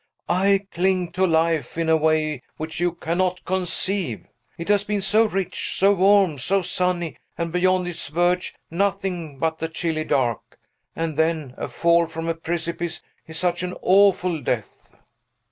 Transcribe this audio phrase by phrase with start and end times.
[0.33, 4.25] "I cling to life in a way which you cannot conceive;
[4.57, 7.17] it has been so rich, so warm, so sunny!
[7.37, 10.57] and beyond its verge, nothing but the chilly dark!
[10.95, 14.91] And then a fall from a precipice is such an awful death!"